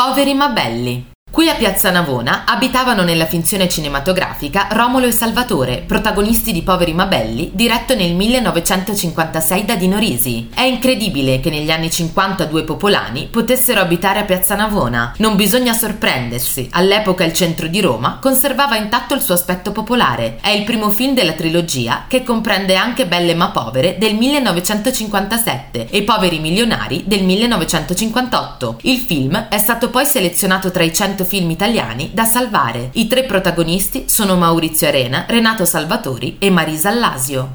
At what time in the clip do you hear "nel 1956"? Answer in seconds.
7.94-9.64